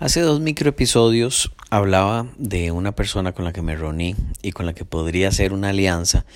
[0.00, 4.72] Hace dos microepisodios hablaba de una persona con la que me reuní y con la
[4.72, 6.26] que podría hacer una alianza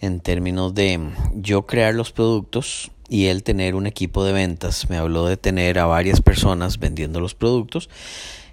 [0.00, 0.98] en términos de
[1.34, 4.88] yo crear los productos y él tener un equipo de ventas.
[4.88, 7.90] Me habló de tener a varias personas vendiendo los productos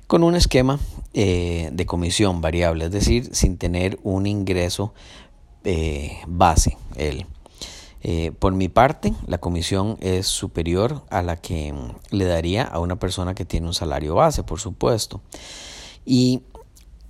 [0.08, 0.78] con un esquema
[1.14, 4.94] eh, de comisión variable, es decir, sin tener un ingreso
[5.64, 7.26] eh, base él.
[8.02, 12.80] Eh, por mi parte, la comisión es superior a la que mm, le daría a
[12.80, 15.22] una persona que tiene un salario base, por supuesto.
[16.06, 16.42] Y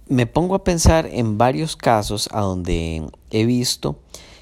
[0.08, 4.00] me pongo a pensar en varios casos a donde he visto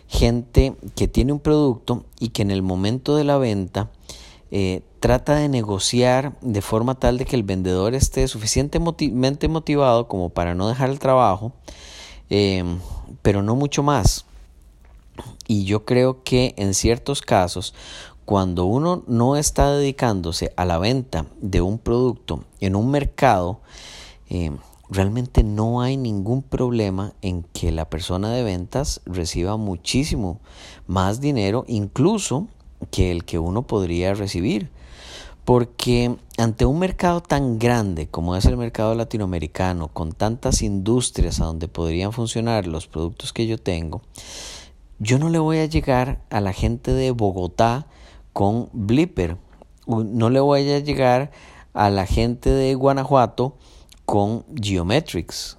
[0.08, 3.92] gente que tiene un producto y que en el momento de la venta
[4.50, 10.30] eh, trata de negociar de forma tal de que el vendedor esté suficientemente motivado como
[10.30, 11.52] para no dejar el trabajo,
[12.30, 12.64] eh,
[13.22, 14.26] pero no mucho más.
[15.48, 17.74] Y yo creo que en ciertos casos,
[18.26, 23.62] cuando uno no está dedicándose a la venta de un producto en un mercado,
[24.30, 24.52] eh,
[24.90, 30.42] realmente no hay ningún problema en que la persona de ventas reciba muchísimo
[30.88, 32.48] más dinero, incluso
[32.92, 34.70] que el que uno podría recibir.
[35.46, 41.46] Porque ante un mercado tan grande como es el mercado latinoamericano, con tantas industrias a
[41.46, 44.02] donde podrían funcionar los productos que yo tengo,
[45.00, 47.88] yo no le voy a llegar a la gente de Bogotá
[48.34, 49.38] con Blipper.
[49.86, 51.32] No le voy a llegar
[51.74, 53.58] a la gente de Guanajuato
[54.06, 55.58] con Geometrics.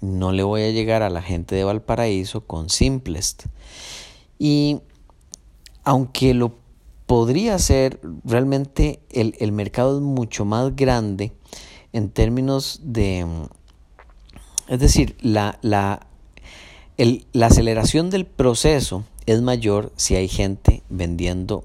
[0.00, 3.46] No le voy a llegar a la gente de Valparaíso con Simplest.
[4.38, 4.80] Y
[5.84, 6.56] aunque lo
[7.06, 11.32] podría ser, realmente el, el mercado es mucho más grande
[11.92, 13.26] en términos de...
[14.68, 16.06] Es decir, la, la
[17.32, 21.64] la aceleración del proceso es mayor si hay gente vendiendo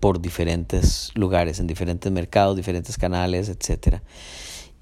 [0.00, 4.00] por diferentes lugares, en diferentes mercados, diferentes canales, etc.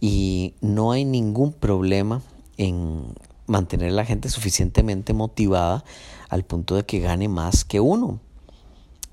[0.00, 2.22] Y no hay ningún problema
[2.56, 3.14] en
[3.46, 5.84] mantener a la gente suficientemente motivada
[6.28, 8.18] al punto de que gane más que uno.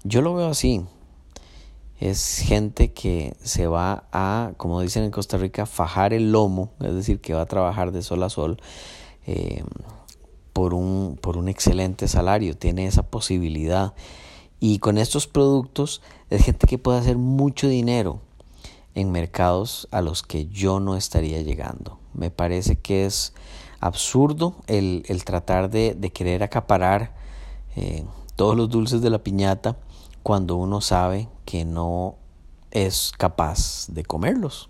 [0.04, 0.86] Yo lo veo así.
[2.00, 6.96] Es gente que se va a, como dicen en Costa Rica, fajar el lomo, es
[6.96, 8.62] decir, que va a trabajar de sol a sol.
[9.28, 9.64] Eh,
[10.60, 13.94] por un, por un excelente salario, tiene esa posibilidad.
[14.60, 18.20] Y con estos productos es gente que puede hacer mucho dinero
[18.94, 21.98] en mercados a los que yo no estaría llegando.
[22.14, 23.32] Me parece que es
[23.80, 27.16] absurdo el, tratar de, querer acaparar
[27.78, 28.04] eh,
[28.36, 29.78] todos los dulces de la piñata
[30.24, 32.18] cuando uno sabe que no
[32.72, 34.70] es capaz de comerlos.